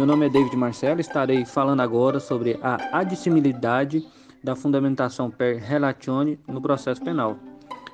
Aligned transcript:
Meu 0.00 0.06
nome 0.06 0.24
é 0.24 0.28
David 0.30 0.56
Marcelo, 0.56 0.98
estarei 0.98 1.44
falando 1.44 1.80
agora 1.80 2.18
sobre 2.18 2.58
a 2.62 3.00
admissibilidade 3.00 4.02
da 4.42 4.56
fundamentação 4.56 5.30
per 5.30 5.58
relatione 5.58 6.38
no 6.48 6.58
processo 6.58 7.04
penal. 7.04 7.36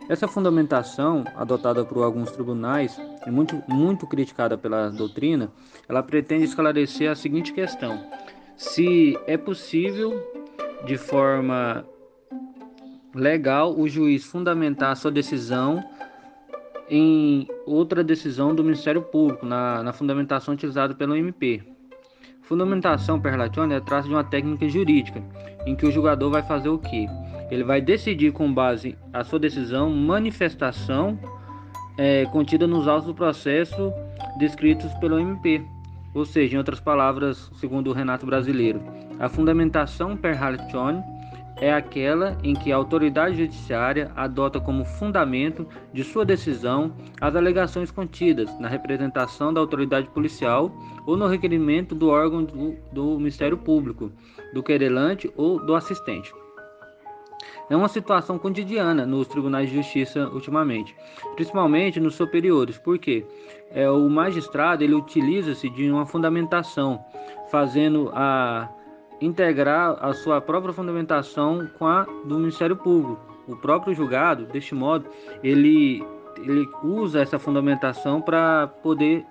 Essa 0.09 0.29
fundamentação, 0.29 1.25
adotada 1.35 1.85
por 1.85 2.05
alguns 2.05 2.31
tribunais 2.31 2.97
e 3.27 3.31
muito, 3.33 3.61
muito 3.67 4.07
criticada 4.07 4.57
pela 4.57 4.89
doutrina, 4.89 5.51
ela 5.89 6.01
pretende 6.01 6.45
esclarecer 6.45 7.11
a 7.11 7.17
seguinte 7.17 7.53
questão: 7.53 8.09
se 8.57 9.19
é 9.27 9.37
possível, 9.37 10.23
de 10.85 10.97
forma 10.97 11.85
legal, 13.13 13.77
o 13.77 13.89
juiz 13.89 14.25
fundamentar 14.25 14.97
sua 14.97 15.11
decisão 15.11 15.83
em 16.89 17.49
outra 17.67 18.05
decisão 18.05 18.55
do 18.55 18.63
Ministério 18.63 19.03
Público, 19.03 19.45
na, 19.45 19.83
na 19.83 19.93
fundamentação 19.93 20.55
utilizada 20.55 20.95
pelo 20.95 21.17
MP. 21.17 21.75
Fundamentação 22.47 23.21
per 23.21 23.33
relatione 23.33 23.75
é 23.75 23.81
traço 23.81 24.09
de 24.09 24.15
uma 24.15 24.23
técnica 24.23 24.69
jurídica, 24.69 25.21
em 25.67 25.75
que 25.75 25.85
o 25.85 25.91
julgador 25.91 26.31
vai 26.31 26.45
fazer 26.45 26.69
o 26.69 26.79
quê? 26.79 27.07
Ele 27.51 27.65
vai 27.65 27.81
decidir 27.81 28.33
com 28.33 28.53
base 28.53 28.97
a 29.13 29.25
sua 29.25 29.41
decisão 29.41 29.91
manifestação 29.91 31.19
é, 31.99 32.25
contida 32.27 32.67
nos 32.67 32.87
autos 32.87 33.07
do 33.07 33.15
processo 33.15 33.93
descritos 34.39 34.95
pelo 34.95 35.19
MP. 35.19 35.61
Ou 36.15 36.25
seja, 36.25 36.55
em 36.55 36.59
outras 36.59 36.79
palavras, 36.79 37.51
segundo 37.57 37.91
o 37.91 37.93
Renato 37.93 38.25
Brasileiro, 38.25 38.81
a 39.19 39.29
fundamentação 39.29 40.17
per 40.17 40.39
relatione 40.39 41.03
é 41.61 41.73
aquela 41.73 42.37
em 42.43 42.55
que 42.55 42.71
a 42.71 42.77
autoridade 42.77 43.37
judiciária 43.37 44.11
adota 44.15 44.61
como 44.61 44.85
fundamento 44.85 45.67
de 45.93 46.05
sua 46.05 46.25
decisão 46.25 46.93
as 47.21 47.35
alegações 47.35 47.91
contidas 47.91 48.59
na 48.61 48.69
representação 48.69 49.53
da 49.53 49.61
autoridade 49.61 50.09
policial 50.09 50.71
ou 51.07 51.17
no 51.17 51.27
requerimento 51.27 51.95
do 51.95 52.09
órgão 52.09 52.45
do, 52.45 52.77
do 52.93 53.19
Ministério 53.19 53.57
Público, 53.57 54.13
do 54.53 54.63
querelante 54.63 55.31
ou 55.37 55.65
do 55.65 55.75
assistente. 55.75 56.33
É 57.69 57.75
uma 57.77 57.89
situação 57.89 58.39
cotidiana 58.39 59.05
nos 59.05 59.27
tribunais 59.27 59.69
de 59.69 59.77
justiça 59.77 60.29
ultimamente, 60.29 60.95
principalmente 61.35 61.99
nos 61.99 62.15
superiores, 62.15 62.79
porque 62.79 63.27
é, 63.73 63.91
o 63.91 64.09
magistrado 64.09 64.85
ele 64.85 64.95
utiliza-se 64.95 65.69
de 65.71 65.91
uma 65.91 66.07
fundamentação, 66.07 67.05
fazendo 67.51 68.11
a 68.15 68.69
integrar 69.21 69.97
a 70.01 70.13
sua 70.13 70.41
própria 70.41 70.73
fundamentação 70.73 71.69
com 71.79 71.87
a 71.87 72.05
do 72.25 72.39
Ministério 72.39 72.77
Público. 72.77 73.21
O 73.49 73.57
próprio 73.57 73.95
julgado, 73.95 74.47
deste 74.47 74.75
modo, 74.75 75.07
ele, 75.43 76.05
ele 76.37 76.69
usa 76.83 77.21
essa 77.21 77.39
fundamentação 77.39 78.21
para 78.21 78.67
poder 78.67 79.25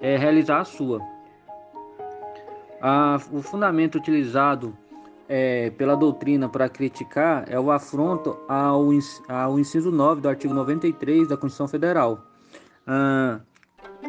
é, 0.00 0.16
realizar 0.16 0.60
a 0.60 0.64
sua. 0.64 1.00
A, 2.80 3.18
o 3.32 3.40
fundamento 3.40 3.96
utilizado 3.96 4.76
é, 5.28 5.70
pela 5.70 5.96
doutrina 5.96 6.48
para 6.48 6.68
criticar 6.68 7.44
é 7.48 7.58
o 7.58 7.70
afronto 7.70 8.36
ao, 8.48 8.88
ao 9.28 9.58
inciso 9.58 9.90
9 9.90 10.20
do 10.20 10.28
artigo 10.28 10.52
93 10.52 11.28
da 11.28 11.36
Constituição 11.36 11.68
Federal. 11.68 12.20
Ah, 12.86 13.40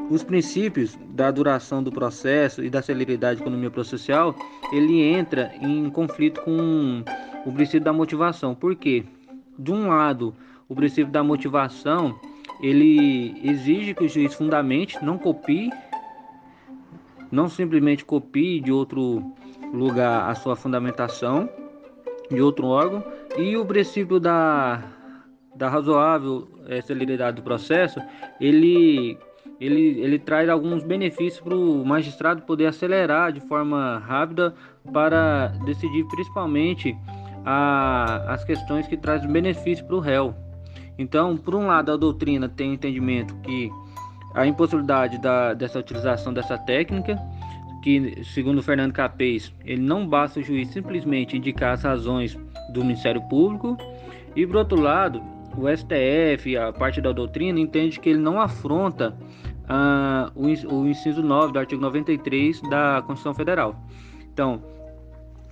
os 0.10 0.24
princípios 0.24 0.98
da 1.10 1.32
duração 1.32 1.82
do 1.82 1.92
processo 1.92 2.64
e 2.64 2.70
da 2.70 2.82
celeridade 2.82 3.38
da 3.38 3.42
economia 3.42 3.72
processual, 3.72 4.36
ele 4.72 5.02
entra 5.02 5.52
em 5.62 5.90
conflito 5.90 6.42
com 6.42 7.04
o 7.46 7.52
princípio 7.52 7.82
da 7.82 7.94
motivação. 7.94 8.54
Por 8.54 8.76
quê? 8.76 9.04
De 9.58 9.72
um 9.72 9.88
lado, 9.88 10.36
o 10.70 10.76
princípio 10.76 11.12
da 11.12 11.24
motivação, 11.24 12.20
ele 12.62 13.40
exige 13.44 13.94
que 13.94 14.04
o 14.04 14.10
juiz 14.10 14.34
fundamente, 14.34 15.04
não 15.04 15.18
copie, 15.18 15.72
não 17.32 17.50
simplesmente 17.50 18.06
copie 18.06 18.60
de 18.60 18.72
outro 18.72 19.34
lugar 19.74 20.30
a 20.30 20.36
sua 20.36 20.56
fundamentação, 20.56 21.50
de 22.30 22.42
outro 22.42 22.68
órgão, 22.68 23.04
e 23.38 23.58
o 23.58 23.66
princípio 23.66 24.20
da, 24.20 24.84
da 25.56 25.70
razoável 25.70 26.48
é, 26.68 26.82
celeridade 26.82 27.38
do 27.38 27.44
processo, 27.44 28.00
ele 28.40 29.18
ele, 29.60 30.00
ele 30.02 30.20
traz 30.20 30.50
alguns 30.50 30.84
benefícios 30.84 31.42
para 31.42 31.56
o 31.56 31.86
magistrado 31.86 32.42
poder 32.42 32.68
acelerar 32.68 33.32
de 33.32 33.40
forma 33.42 34.00
rápida 34.00 34.54
para 34.92 35.48
decidir 35.66 36.04
principalmente 36.08 36.96
a, 37.46 38.34
as 38.34 38.44
questões 38.44 38.88
que 38.88 38.98
trazem 38.98 39.32
benefício 39.32 39.86
para 39.86 39.96
o 39.96 40.00
réu. 40.00 40.34
Então, 40.98 41.38
por 41.38 41.56
um 41.56 41.68
lado, 41.68 41.92
a 41.92 41.98
doutrina 41.98 42.50
tem 42.50 42.74
entendimento 42.74 43.36
que 43.38 43.70
a 44.34 44.46
impossibilidade 44.46 45.18
da, 45.20 45.54
dessa 45.54 45.80
utilização 45.80 46.34
dessa 46.34 46.58
técnica, 46.58 47.18
que, 47.82 48.24
segundo 48.34 48.62
Fernando 48.62 48.92
Capês, 48.92 49.54
ele 49.64 49.82
não 49.82 50.08
basta 50.08 50.40
o 50.40 50.44
juiz 50.44 50.70
simplesmente 50.70 51.38
indicar 51.38 51.74
as 51.74 51.84
razões 51.84 52.38
do 52.74 52.82
Ministério 52.82 53.22
Público, 53.30 53.78
e 54.36 54.46
por 54.46 54.58
outro 54.58 54.80
lado, 54.80 55.22
o 55.58 55.70
STF, 55.70 56.58
a 56.58 56.74
parte 56.74 57.00
da 57.00 57.12
doutrina, 57.14 57.60
entende 57.60 58.00
que 58.00 58.10
ele 58.10 58.20
não 58.20 58.42
afronta 58.42 59.16
ah, 59.68 60.32
o, 60.36 60.46
o 60.46 60.88
inciso 60.88 61.22
9 61.22 61.54
do 61.54 61.60
artigo 61.60 61.82
93 61.82 62.62
da 62.70 63.02
Constituição 63.06 63.34
Federal. 63.34 63.76
Então, 64.34 64.62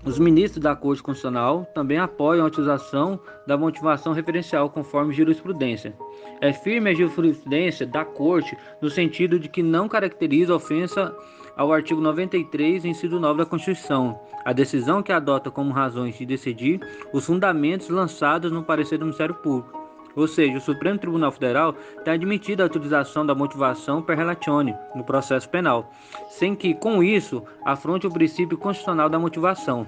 os 0.05 0.19
ministros 0.19 0.61
da 0.61 0.75
Corte 0.75 1.01
Constitucional 1.01 1.65
também 1.73 1.97
apoiam 1.97 2.43
a 2.43 2.47
utilização 2.47 3.17
da 3.47 3.57
motivação 3.57 4.11
referencial 4.11 4.69
conforme 4.69 5.13
jurisprudência. 5.13 5.95
É 6.41 6.51
firme 6.51 6.89
a 6.89 6.93
jurisprudência 6.93 7.87
da 7.87 8.03
Corte 8.03 8.57
no 8.81 8.89
sentido 8.89 9.39
de 9.39 9.47
que 9.47 9.63
não 9.63 9.87
caracteriza 9.87 10.53
ofensa 10.53 11.15
ao 11.55 11.71
artigo 11.71 12.01
93, 12.01 12.83
inciso 12.83 13.17
9 13.17 13.37
da 13.39 13.45
Constituição, 13.45 14.19
a 14.43 14.51
decisão 14.51 15.01
que 15.01 15.11
adota 15.11 15.49
como 15.49 15.71
razões 15.71 16.17
de 16.17 16.25
decidir 16.25 16.81
os 17.13 17.25
fundamentos 17.25 17.87
lançados 17.87 18.51
no 18.51 18.63
parecer 18.63 18.97
do 18.97 19.05
Ministério 19.05 19.35
Público. 19.35 19.82
Ou 20.15 20.27
seja, 20.27 20.57
o 20.57 20.61
Supremo 20.61 20.99
Tribunal 20.99 21.31
Federal 21.31 21.73
tem 22.03 22.13
admitido 22.13 22.61
a 22.61 22.65
utilização 22.65 23.25
da 23.25 23.33
motivação 23.33 24.01
per 24.01 24.17
relatione 24.17 24.75
no 24.95 25.03
processo 25.03 25.49
penal, 25.49 25.91
sem 26.29 26.55
que, 26.55 26.73
com 26.73 27.03
isso, 27.03 27.43
afronte 27.65 28.05
o 28.05 28.11
princípio 28.11 28.57
constitucional 28.57 29.09
da 29.09 29.17
motivação. 29.17 29.87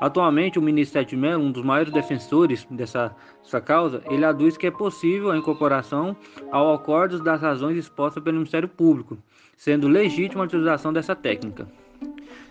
Atualmente, 0.00 0.58
o 0.58 0.62
ministro 0.62 0.98
Sete 0.98 1.14
Mello, 1.14 1.44
um 1.44 1.52
dos 1.52 1.62
maiores 1.64 1.92
defensores 1.92 2.66
dessa, 2.68 3.14
dessa 3.40 3.60
causa, 3.60 4.02
ele 4.10 4.24
aduz 4.24 4.56
que 4.56 4.66
é 4.66 4.70
possível 4.70 5.30
a 5.30 5.36
incorporação 5.36 6.16
ao 6.50 6.74
acordo 6.74 7.22
das 7.22 7.40
razões 7.40 7.76
expostas 7.76 8.20
pelo 8.20 8.38
Ministério 8.38 8.68
Público, 8.68 9.16
sendo 9.56 9.86
legítima 9.86 10.42
a 10.42 10.46
utilização 10.46 10.92
dessa 10.92 11.14
técnica. 11.14 11.68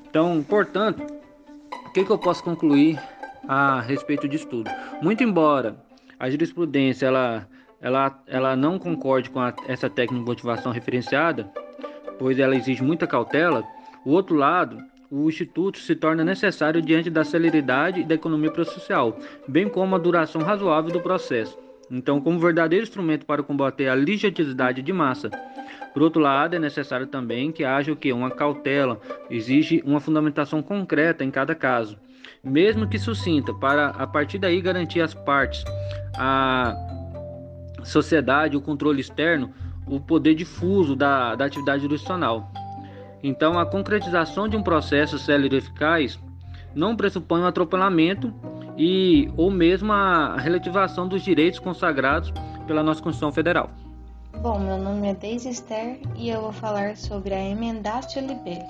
Então, 0.07 0.41
portanto, 0.47 1.03
o 1.87 1.91
que, 1.91 2.05
que 2.05 2.09
eu 2.09 2.17
posso 2.17 2.41
concluir 2.41 2.97
a 3.45 3.81
respeito 3.81 4.29
disso 4.29 4.47
tudo? 4.47 4.71
Muito 5.01 5.21
embora 5.21 5.75
a 6.21 6.29
jurisprudência 6.29 7.07
ela, 7.07 7.47
ela, 7.81 8.23
ela 8.27 8.55
não 8.55 8.77
concorde 8.77 9.27
com 9.31 9.39
a, 9.39 9.51
essa 9.67 9.89
técnica 9.89 10.23
de 10.23 10.29
motivação 10.29 10.71
referenciada, 10.71 11.51
pois 12.19 12.37
ela 12.37 12.55
exige 12.55 12.83
muita 12.83 13.07
cautela, 13.07 13.63
o 14.05 14.11
outro 14.11 14.35
lado, 14.35 14.77
o 15.09 15.27
Instituto 15.27 15.79
se 15.79 15.95
torna 15.95 16.23
necessário 16.23 16.79
diante 16.79 17.09
da 17.09 17.23
celeridade 17.23 18.01
e 18.01 18.03
da 18.03 18.13
economia 18.13 18.51
processual, 18.51 19.17
bem 19.47 19.67
como 19.67 19.95
a 19.95 19.97
duração 19.97 20.43
razoável 20.43 20.91
do 20.91 21.01
processo. 21.01 21.57
Então, 21.89 22.21
como 22.21 22.39
verdadeiro 22.39 22.83
instrumento 22.83 23.25
para 23.25 23.41
combater 23.41 23.87
a 23.87 23.95
litigiosidade 23.95 24.83
de 24.83 24.93
massa. 24.93 25.31
Por 25.93 26.01
outro 26.01 26.21
lado, 26.21 26.55
é 26.55 26.59
necessário 26.59 27.07
também 27.07 27.51
que 27.51 27.63
haja 27.63 27.91
o 27.91 27.95
que 27.95 28.13
uma 28.13 28.31
cautela, 28.31 28.99
exige 29.29 29.81
uma 29.85 29.99
fundamentação 29.99 30.61
concreta 30.61 31.23
em 31.23 31.31
cada 31.31 31.53
caso 31.53 31.97
mesmo 32.43 32.87
que 32.87 32.97
sucinta, 32.97 33.53
para 33.53 33.87
a 33.89 34.07
partir 34.07 34.39
daí 34.39 34.61
garantir 34.61 35.01
às 35.01 35.13
partes, 35.13 35.63
a 36.17 36.75
sociedade, 37.83 38.57
o 38.57 38.61
controle 38.61 39.01
externo, 39.01 39.53
o 39.87 39.99
poder 39.99 40.35
difuso 40.35 40.95
da, 40.95 41.35
da 41.35 41.45
atividade 41.45 41.83
jurisdicional. 41.83 42.51
Então, 43.23 43.59
a 43.59 43.65
concretização 43.65 44.47
de 44.47 44.57
um 44.57 44.63
processo 44.63 45.19
célere 45.19 45.57
eficaz 45.57 46.19
não 46.73 46.95
pressupõe 46.95 47.41
um 47.41 47.45
atropelamento 47.45 48.33
e 48.77 49.29
ou 49.37 49.51
mesmo 49.51 49.91
a 49.91 50.37
relativação 50.37 51.07
dos 51.07 51.21
direitos 51.21 51.59
consagrados 51.59 52.31
pela 52.65 52.81
nossa 52.81 53.01
Constituição 53.01 53.31
Federal. 53.31 53.69
Bom, 54.39 54.57
meu 54.57 54.77
nome 54.77 55.09
é 55.09 55.13
Deise 55.13 55.49
Esther 55.49 55.99
e 56.15 56.29
eu 56.29 56.41
vou 56.41 56.51
falar 56.51 56.97
sobre 56.97 57.33
a 57.33 57.39
emendatio 57.39 58.25
libelli. 58.25 58.65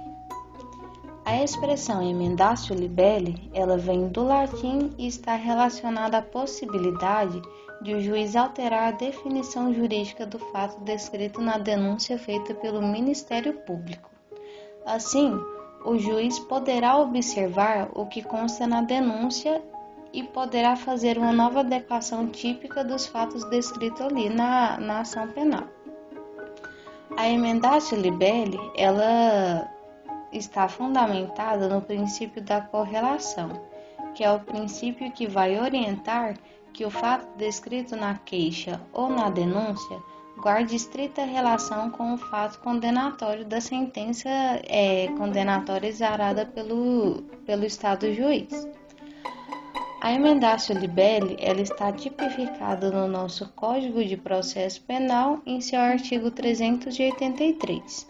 A 1.24 1.42
expressão 1.42 2.02
emendatio 2.02 2.76
libelli, 2.76 3.50
ela 3.54 3.78
vem 3.78 4.10
do 4.10 4.24
latim 4.24 4.90
e 4.98 5.08
está 5.08 5.36
relacionada 5.36 6.18
à 6.18 6.22
possibilidade 6.22 7.42
de 7.82 7.94
o 7.94 8.02
juiz 8.02 8.36
alterar 8.36 8.90
a 8.90 8.98
definição 8.98 9.74
jurídica 9.74 10.26
do 10.26 10.40
fato 10.40 10.82
descrito 10.82 11.42
na 11.42 11.58
denúncia 11.58 12.18
feita 12.18 12.54
pelo 12.54 12.82
Ministério 12.82 13.54
Público. 13.62 14.10
Assim, 14.86 15.40
o 15.86 15.98
juiz 15.98 16.38
poderá 16.38 16.98
observar 16.98 17.90
o 17.94 18.06
que 18.06 18.22
consta 18.22 18.68
na 18.68 18.82
denúncia 18.82 19.62
e 20.14 20.24
poderá 20.24 20.76
fazer 20.76 21.18
uma 21.18 21.32
nova 21.32 21.62
adequação 21.62 22.28
típica 22.28 22.84
dos 22.84 23.08
fatos 23.08 23.44
descritos 23.50 24.02
ali 24.02 24.30
na, 24.30 24.78
na 24.78 25.00
ação 25.02 25.28
penal. 25.28 25.68
A 27.18 27.28
emendatio 27.28 28.00
libelli, 28.00 28.60
ela 28.76 29.70
está 30.32 30.68
fundamentada 30.68 31.68
no 31.68 31.82
princípio 31.82 32.42
da 32.42 32.62
correlação, 32.62 33.50
que 34.14 34.24
é 34.24 34.32
o 34.32 34.40
princípio 34.40 35.12
que 35.12 35.28
vai 35.28 35.60
orientar 35.60 36.36
que 36.74 36.86
o 36.86 36.90
fato 36.90 37.28
descrito 37.38 37.96
na 37.96 38.16
queixa 38.16 38.82
ou 38.94 39.10
na 39.10 39.30
denúncia 39.30 40.00
guarde 40.42 40.76
estrita 40.76 41.24
relação 41.24 41.92
com 41.92 42.16
o 42.16 42.18
fato 42.18 42.60
condenatório 42.60 43.46
da 43.46 43.62
sentença 43.62 44.30
é, 44.64 45.08
condenatória 45.18 45.88
exarada 45.88 46.46
pelo, 46.46 47.22
pelo 47.46 47.64
Estado 47.64 48.12
juiz. 48.14 48.68
A 50.02 50.12
emendácio 50.12 50.74
libelli 50.74 51.38
ela 51.40 51.62
está 51.62 51.92
tipificada 51.92 52.90
no 52.90 53.08
nosso 53.08 53.48
Código 53.50 54.04
de 54.04 54.18
Processo 54.18 54.82
Penal 54.82 55.40
em 55.46 55.62
seu 55.62 55.80
artigo 55.80 56.32
383. 56.32 58.08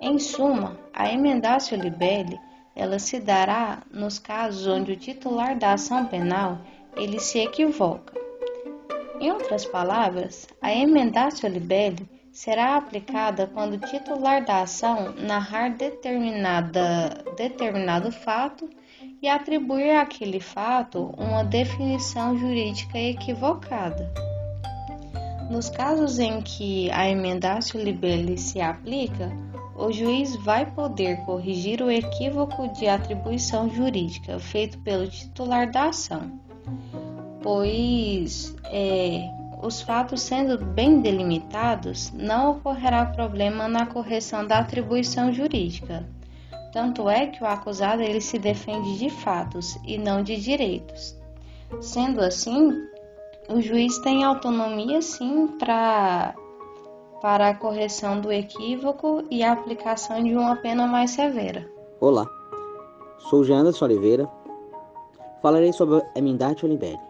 Em 0.00 0.18
suma, 0.18 0.76
a 0.92 1.08
emendácio 1.08 1.80
libelli 1.80 2.36
ela 2.74 2.98
se 2.98 3.20
dará 3.20 3.84
nos 3.92 4.18
casos 4.18 4.66
onde 4.66 4.90
o 4.90 4.96
titular 4.96 5.56
da 5.56 5.74
ação 5.74 6.04
penal 6.04 6.58
ele 6.96 7.20
se 7.20 7.38
equivoca. 7.38 8.14
Em 9.20 9.30
outras 9.30 9.64
palavras, 9.64 10.48
a 10.60 10.74
emendácio 10.74 11.48
libelli 11.48 12.10
será 12.32 12.76
aplicada 12.76 13.46
quando 13.46 13.74
o 13.74 13.86
titular 13.86 14.44
da 14.44 14.62
ação 14.62 15.14
narrar 15.16 15.76
determinada, 15.76 17.22
determinado 17.36 18.10
fato 18.10 18.68
e 19.20 19.28
atribuir 19.28 19.96
àquele 19.96 20.40
fato 20.40 21.14
uma 21.16 21.42
definição 21.42 22.38
jurídica 22.38 22.98
equivocada. 22.98 24.12
Nos 25.50 25.70
casos 25.70 26.18
em 26.18 26.40
que 26.42 26.90
a 26.90 27.08
emendatio 27.08 27.82
libelli 27.82 28.36
se 28.36 28.60
aplica, 28.60 29.32
o 29.74 29.92
juiz 29.92 30.36
vai 30.36 30.66
poder 30.66 31.18
corrigir 31.24 31.80
o 31.80 31.90
equívoco 31.90 32.68
de 32.74 32.88
atribuição 32.88 33.70
jurídica 33.70 34.38
feito 34.38 34.76
pelo 34.78 35.08
titular 35.08 35.70
da 35.70 35.84
ação, 35.84 36.38
pois 37.42 38.54
é, 38.64 39.30
os 39.62 39.80
fatos 39.80 40.20
sendo 40.20 40.58
bem 40.64 41.00
delimitados, 41.00 42.12
não 42.12 42.52
ocorrerá 42.52 43.06
problema 43.06 43.66
na 43.68 43.86
correção 43.86 44.46
da 44.46 44.58
atribuição 44.58 45.32
jurídica. 45.32 46.06
Tanto 46.72 47.08
é 47.08 47.26
que 47.26 47.42
o 47.42 47.46
acusado 47.46 48.02
ele 48.02 48.20
se 48.20 48.38
defende 48.38 48.98
de 48.98 49.08
fatos 49.08 49.78
e 49.86 49.96
não 49.96 50.22
de 50.22 50.36
direitos. 50.36 51.16
Sendo 51.80 52.20
assim, 52.20 52.72
o 53.48 53.60
juiz 53.60 53.98
tem 53.98 54.24
autonomia 54.24 55.00
sim 55.00 55.48
para 55.58 56.34
para 57.20 57.48
a 57.48 57.54
correção 57.54 58.20
do 58.20 58.30
equívoco 58.30 59.24
e 59.28 59.42
a 59.42 59.52
aplicação 59.52 60.22
de 60.22 60.36
uma 60.36 60.54
pena 60.54 60.86
mais 60.86 61.10
severa. 61.10 61.68
Olá, 62.00 62.24
sou 63.18 63.42
Janderson 63.42 63.86
Oliveira. 63.86 64.28
Falarei 65.42 65.72
sobre 65.72 65.96
a 65.96 66.18
emendatio 66.18 66.68
libelli. 66.68 67.00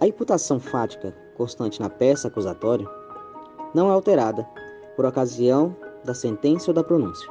A 0.00 0.06
imputação 0.06 0.60
fática 0.60 1.12
constante 1.36 1.80
na 1.80 1.90
peça 1.90 2.28
acusatória 2.28 2.86
não 3.74 3.88
é 3.88 3.92
alterada 3.92 4.46
por 4.94 5.04
ocasião 5.04 5.74
da 6.04 6.14
sentença 6.14 6.70
ou 6.70 6.74
da 6.74 6.84
pronúncia. 6.84 7.28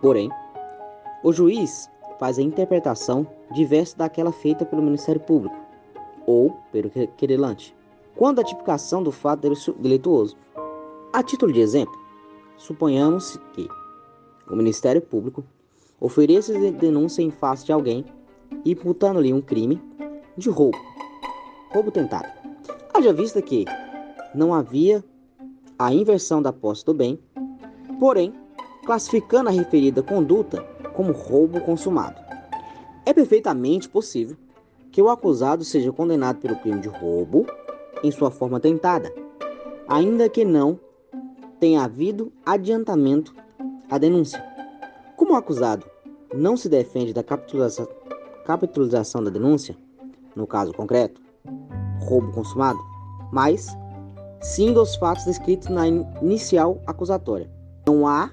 Porém, 0.00 0.30
o 1.26 1.32
juiz 1.32 1.90
faz 2.20 2.38
a 2.38 2.42
interpretação 2.42 3.26
diversa 3.50 3.96
daquela 3.96 4.30
feita 4.30 4.64
pelo 4.64 4.80
Ministério 4.80 5.20
Público 5.20 5.56
ou 6.24 6.56
pelo 6.70 6.88
querelante, 7.16 7.74
quando 8.14 8.38
a 8.38 8.44
tipificação 8.44 9.02
do 9.02 9.10
fato 9.10 9.40
delituoso. 9.80 10.36
A 11.12 11.24
título 11.24 11.52
de 11.52 11.58
exemplo, 11.58 11.98
suponhamos 12.56 13.40
que 13.54 13.66
o 14.48 14.54
Ministério 14.54 15.02
Público 15.02 15.44
ofereça 15.98 16.52
denúncia 16.70 17.22
em 17.22 17.32
face 17.32 17.66
de 17.66 17.72
alguém 17.72 18.04
imputando-lhe 18.64 19.32
um 19.32 19.40
crime 19.40 19.82
de 20.36 20.48
roubo, 20.48 20.78
roubo 21.72 21.90
tentado. 21.90 22.28
Haja 22.94 23.12
vista 23.12 23.42
que 23.42 23.64
não 24.32 24.54
havia 24.54 25.04
a 25.76 25.92
inversão 25.92 26.40
da 26.40 26.52
posse 26.52 26.86
do 26.86 26.94
bem, 26.94 27.18
porém, 27.98 28.32
classificando 28.84 29.48
a 29.48 29.52
referida 29.52 30.04
conduta 30.04 30.75
como 30.96 31.12
roubo 31.12 31.60
consumado. 31.60 32.20
É 33.04 33.12
perfeitamente 33.12 33.88
possível 33.88 34.36
que 34.90 35.02
o 35.02 35.10
acusado 35.10 35.62
seja 35.62 35.92
condenado 35.92 36.40
pelo 36.40 36.56
crime 36.56 36.80
de 36.80 36.88
roubo 36.88 37.46
em 38.02 38.10
sua 38.10 38.30
forma 38.30 38.58
tentada, 38.58 39.12
ainda 39.86 40.28
que 40.28 40.44
não 40.44 40.80
tenha 41.60 41.84
havido 41.84 42.32
adiantamento 42.44 43.34
à 43.90 43.98
denúncia. 43.98 44.42
Como 45.16 45.34
o 45.34 45.36
acusado 45.36 45.86
não 46.34 46.56
se 46.56 46.68
defende 46.68 47.12
da 47.12 47.22
capitalização 47.22 49.22
da 49.22 49.30
denúncia, 49.30 49.76
no 50.34 50.46
caso 50.46 50.72
concreto, 50.72 51.20
roubo 52.00 52.32
consumado, 52.32 52.78
mas 53.30 53.68
sim 54.40 54.72
dos 54.72 54.96
fatos 54.96 55.26
descritos 55.26 55.68
na 55.68 55.86
inicial 55.86 56.80
acusatória. 56.86 57.50
Não 57.86 58.06
há 58.06 58.30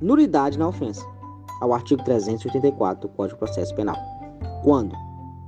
nulidade 0.00 0.58
na 0.58 0.68
ofensa 0.68 1.04
ao 1.60 1.72
artigo 1.72 2.02
384 2.04 3.08
do 3.08 3.14
Código 3.14 3.36
de 3.36 3.38
Processo 3.38 3.74
Penal, 3.74 3.96
quando 4.62 4.94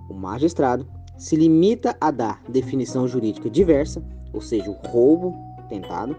o 0.08 0.14
magistrado 0.14 0.86
se 1.16 1.36
limita 1.36 1.96
a 2.00 2.10
dar 2.10 2.42
definição 2.48 3.06
jurídica 3.06 3.50
diversa, 3.50 4.02
ou 4.32 4.40
seja, 4.40 4.70
o 4.70 4.88
roubo 4.88 5.34
tentado, 5.68 6.16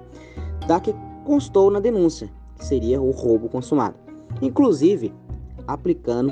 da 0.67 0.79
que 0.79 0.93
constou 1.25 1.71
na 1.71 1.79
denúncia, 1.79 2.29
que 2.57 2.65
seria 2.65 3.01
o 3.01 3.11
roubo 3.11 3.49
consumado, 3.49 3.95
inclusive 4.41 5.13
aplicando 5.67 6.31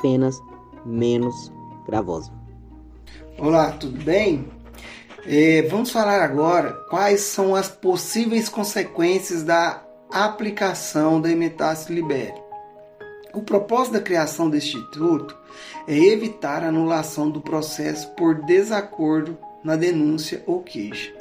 penas 0.00 0.40
menos 0.84 1.52
gravosas. 1.86 2.32
Olá, 3.38 3.72
tudo 3.72 4.02
bem? 4.04 4.48
É, 5.26 5.62
vamos 5.62 5.90
falar 5.90 6.22
agora 6.22 6.72
quais 6.90 7.22
são 7.22 7.54
as 7.54 7.68
possíveis 7.68 8.48
consequências 8.48 9.42
da 9.42 9.82
aplicação 10.12 11.20
da 11.20 11.30
imitácio 11.30 11.94
libere. 11.94 12.43
O 13.34 13.42
propósito 13.42 13.94
da 13.94 14.00
criação 14.00 14.48
deste 14.48 14.76
instituto 14.76 15.36
é 15.88 15.98
evitar 15.98 16.62
a 16.62 16.68
anulação 16.68 17.28
do 17.28 17.40
processo 17.40 18.08
por 18.10 18.36
desacordo 18.42 19.36
na 19.62 19.74
denúncia 19.74 20.44
ou 20.46 20.62
queixa. 20.62 21.12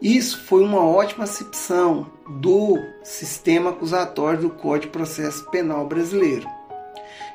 Isso 0.00 0.40
foi 0.44 0.62
uma 0.64 0.82
ótima 0.82 1.24
acepção 1.24 2.06
do 2.40 2.78
sistema 3.02 3.70
acusatório 3.70 4.40
do 4.40 4.50
Código 4.50 4.86
de 4.86 4.92
Processo 4.92 5.44
Penal 5.50 5.86
brasileiro. 5.86 6.48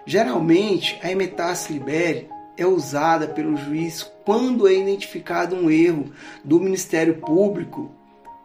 Geralmente, 0.08 1.00
a 1.04 1.12
emetácia 1.12 1.72
libere 1.72 2.28
é 2.58 2.66
usada 2.66 3.28
pelo 3.28 3.56
juiz 3.56 4.02
quando 4.26 4.68
é 4.68 4.74
identificado 4.74 5.56
um 5.56 5.70
erro 5.70 6.12
do 6.44 6.60
Ministério 6.60 7.18
Público 7.18 7.92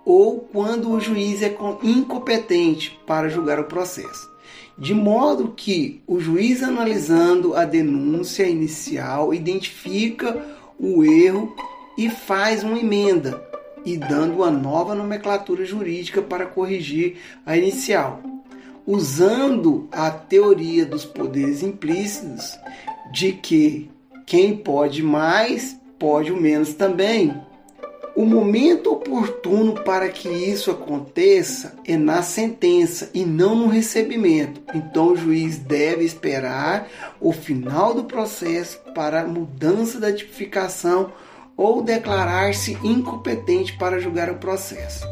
ou 0.04 0.40
quando 0.40 0.90
o 0.90 1.00
juiz 1.00 1.42
é 1.42 1.56
incompetente 1.82 3.00
para 3.06 3.30
julgar 3.30 3.58
o 3.58 3.64
processo 3.64 4.37
de 4.76 4.94
modo 4.94 5.54
que 5.56 6.00
o 6.06 6.20
juiz 6.20 6.62
analisando 6.62 7.54
a 7.54 7.64
denúncia 7.64 8.44
inicial 8.46 9.34
identifica 9.34 10.44
o 10.78 11.04
erro 11.04 11.54
e 11.96 12.08
faz 12.08 12.62
uma 12.62 12.78
emenda 12.78 13.42
e 13.84 13.96
dando 13.96 14.36
uma 14.36 14.50
nova 14.50 14.94
nomenclatura 14.94 15.64
jurídica 15.64 16.22
para 16.22 16.46
corrigir 16.46 17.16
a 17.44 17.56
inicial, 17.56 18.22
usando 18.86 19.88
a 19.90 20.10
teoria 20.10 20.86
dos 20.86 21.04
poderes 21.04 21.62
implícitos 21.62 22.58
de 23.12 23.32
que 23.32 23.90
quem 24.26 24.56
pode 24.56 25.02
mais 25.02 25.76
pode 25.98 26.30
o 26.30 26.40
menos 26.40 26.74
também. 26.74 27.34
O 28.18 28.26
momento 28.26 28.94
oportuno 28.94 29.74
para 29.84 30.08
que 30.08 30.28
isso 30.28 30.72
aconteça 30.72 31.76
é 31.86 31.96
na 31.96 32.20
sentença 32.20 33.10
e 33.14 33.24
não 33.24 33.54
no 33.54 33.68
recebimento. 33.68 34.60
Então 34.74 35.12
o 35.12 35.16
juiz 35.16 35.56
deve 35.56 36.02
esperar 36.04 36.88
o 37.20 37.32
final 37.32 37.94
do 37.94 38.02
processo 38.02 38.80
para 38.92 39.24
mudança 39.24 40.00
da 40.00 40.12
tipificação 40.12 41.12
ou 41.56 41.80
declarar-se 41.80 42.76
incompetente 42.82 43.78
para 43.78 44.00
julgar 44.00 44.28
o 44.30 44.38
processo. 44.38 45.06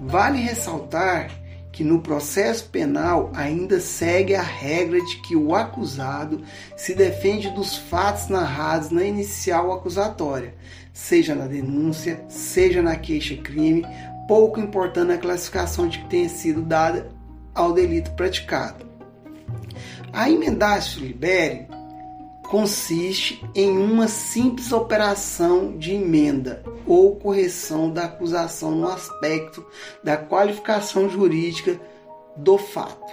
Vale 0.00 0.40
ressaltar 0.40 1.30
que 1.76 1.84
no 1.84 2.00
processo 2.00 2.70
penal 2.70 3.30
ainda 3.34 3.78
segue 3.80 4.34
a 4.34 4.40
regra 4.40 4.98
de 4.98 5.16
que 5.16 5.36
o 5.36 5.54
acusado 5.54 6.40
se 6.74 6.94
defende 6.94 7.50
dos 7.50 7.76
fatos 7.76 8.28
narrados 8.28 8.88
na 8.88 9.04
inicial 9.04 9.70
acusatória, 9.70 10.54
seja 10.90 11.34
na 11.34 11.46
denúncia, 11.46 12.24
seja 12.30 12.80
na 12.80 12.96
queixa-crime, 12.96 13.84
pouco 14.26 14.58
importando 14.58 15.12
a 15.12 15.18
classificação 15.18 15.86
de 15.86 15.98
que 15.98 16.08
tenha 16.08 16.30
sido 16.30 16.62
dada 16.62 17.10
ao 17.54 17.74
delito 17.74 18.10
praticado. 18.12 18.86
A 20.14 20.30
emendácio 20.30 21.02
libere 21.02 21.66
consiste 22.46 23.44
em 23.54 23.76
uma 23.76 24.08
simples 24.08 24.72
operação 24.72 25.76
de 25.76 25.94
emenda 25.94 26.62
ou 26.86 27.16
correção 27.16 27.90
da 27.90 28.04
acusação 28.04 28.72
no 28.72 28.88
aspecto 28.88 29.64
da 30.02 30.16
qualificação 30.16 31.08
jurídica 31.08 31.80
do 32.36 32.56
fato. 32.56 33.12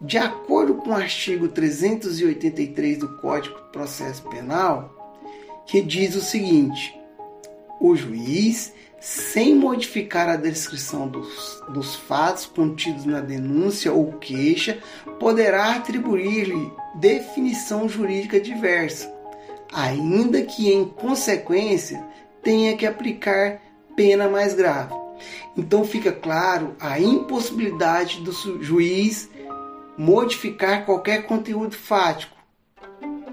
De 0.00 0.16
acordo 0.16 0.74
com 0.74 0.90
o 0.90 0.94
artigo 0.94 1.48
383 1.48 2.98
do 2.98 3.16
Código 3.16 3.56
de 3.56 3.72
Processo 3.72 4.22
Penal, 4.28 4.94
que 5.66 5.80
diz 5.82 6.14
o 6.14 6.20
seguinte: 6.20 6.96
o 7.80 7.96
juiz, 7.96 8.72
sem 9.00 9.54
modificar 9.54 10.28
a 10.28 10.36
descrição 10.36 11.08
dos, 11.08 11.62
dos 11.68 11.94
fatos 11.94 12.46
contidos 12.46 13.04
na 13.04 13.20
denúncia 13.20 13.92
ou 13.92 14.12
queixa, 14.14 14.78
poderá 15.20 15.76
atribuir-lhe 15.76 16.72
definição 16.96 17.88
jurídica 17.88 18.40
diversa, 18.40 19.12
ainda 19.72 20.42
que 20.42 20.72
em 20.72 20.84
consequência 20.84 22.04
tenha 22.42 22.76
que 22.76 22.86
aplicar 22.86 23.60
pena 23.94 24.28
mais 24.28 24.54
grave. 24.54 24.94
Então 25.56 25.84
fica 25.84 26.12
claro 26.12 26.76
a 26.80 27.00
impossibilidade 27.00 28.20
do 28.20 28.32
juiz 28.62 29.28
modificar 29.96 30.86
qualquer 30.86 31.26
conteúdo 31.26 31.74
fático. 31.74 32.36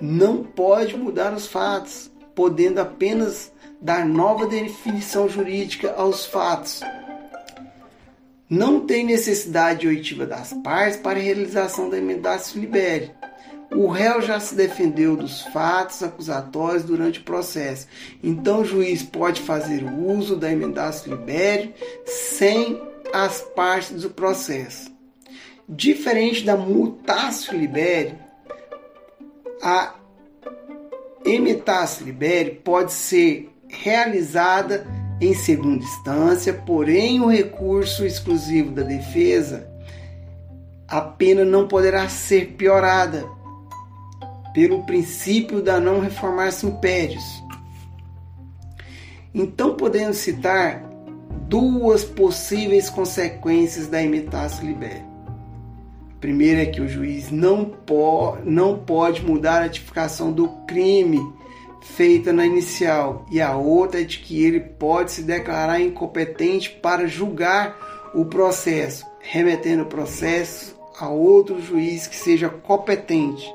Não 0.01 0.43
pode 0.43 0.97
mudar 0.97 1.33
os 1.33 1.47
fatos, 1.47 2.11
podendo 2.33 2.79
apenas 2.79 3.51
dar 3.85 4.03
nova 4.03 4.47
definição 4.47 5.29
jurídica 5.29 5.93
aos 5.95 6.25
fatos. 6.25 6.81
Não 8.49 8.79
tem 8.79 9.05
necessidade 9.05 9.87
oitiva 9.87 10.25
das 10.25 10.53
partes 10.53 10.97
para 10.97 11.19
a 11.19 11.21
realização 11.21 11.87
da 11.87 11.99
emendatio 11.99 12.59
libere. 12.59 13.11
O 13.71 13.87
réu 13.87 14.23
já 14.23 14.39
se 14.39 14.55
defendeu 14.55 15.15
dos 15.15 15.41
fatos 15.41 16.01
acusatórios 16.01 16.83
durante 16.83 17.19
o 17.19 17.23
processo, 17.23 17.87
então 18.23 18.61
o 18.61 18.65
juiz 18.65 19.03
pode 19.03 19.41
fazer 19.41 19.83
uso 19.83 20.35
da 20.35 20.51
emendatio 20.51 21.15
libere 21.15 21.75
sem 22.05 22.81
as 23.13 23.41
partes 23.55 24.01
do 24.01 24.09
processo. 24.09 24.91
Diferente 25.69 26.43
da 26.43 26.57
mutatio 26.57 27.55
libere, 27.55 28.15
a 29.61 29.93
emendatio 31.23 32.03
libere 32.05 32.51
pode 32.63 32.91
ser 32.91 33.51
realizada 33.67 34.85
em 35.19 35.33
segunda 35.33 35.83
instância, 35.83 36.53
porém 36.53 37.21
o 37.21 37.27
recurso 37.27 38.05
exclusivo 38.05 38.71
da 38.71 38.83
defesa, 38.83 39.67
a 40.87 41.01
pena 41.01 41.43
não 41.43 41.67
poderá 41.67 42.07
ser 42.09 42.53
piorada 42.57 43.25
pelo 44.53 44.83
princípio 44.83 45.61
da 45.61 45.79
não 45.79 45.99
reformar-se 45.99 46.65
impérios. 46.65 47.43
Então 49.33 49.75
podemos 49.75 50.17
citar 50.17 50.81
duas 51.47 52.03
possíveis 52.03 52.89
consequências 52.89 53.87
da 53.87 54.01
imitatio 54.01 54.65
libere. 54.65 55.03
A 56.15 56.19
primeira 56.19 56.61
é 56.61 56.65
que 56.65 56.81
o 56.81 56.87
juiz 56.87 57.29
não, 57.31 57.65
po 57.65 58.37
não 58.43 58.79
pode 58.79 59.21
mudar 59.25 59.61
a 59.61 59.69
tipificação 59.69 60.31
do 60.31 60.47
crime 60.65 61.19
feita 61.85 62.33
na 62.33 62.45
inicial, 62.45 63.25
e 63.31 63.39
a 63.39 63.55
outra 63.55 64.01
é 64.01 64.03
de 64.03 64.19
que 64.19 64.43
ele 64.43 64.59
pode 64.59 65.11
se 65.11 65.21
declarar 65.23 65.79
incompetente 65.79 66.69
para 66.69 67.07
julgar 67.07 68.11
o 68.13 68.25
processo, 68.25 69.05
remetendo 69.19 69.83
o 69.83 69.87
processo 69.87 70.75
a 70.99 71.07
outro 71.07 71.61
juiz 71.61 72.07
que 72.07 72.15
seja 72.15 72.49
competente. 72.49 73.53